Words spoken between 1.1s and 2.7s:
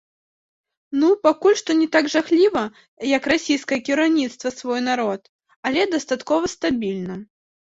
пакуль што не так жахліва,